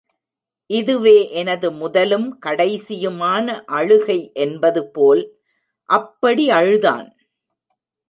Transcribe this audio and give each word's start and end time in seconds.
இதுவே 0.69 1.29
எனது 1.31 1.71
முதலும் 1.71 2.25
கடைசியுமான 2.45 3.47
அழுகை 3.71 4.19
என்பது 4.33 4.83
போல் 4.87 5.23
அப்படி 5.89 6.49
அழுதான். 6.49 7.07